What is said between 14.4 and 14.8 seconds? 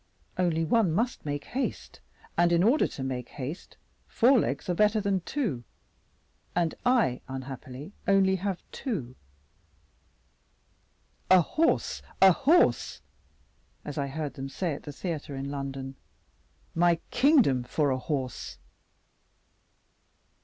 say